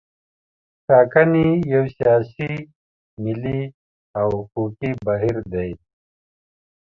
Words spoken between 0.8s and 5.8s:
ټاکنې یو سیاسي، ملي او حقوقي بهیر دی.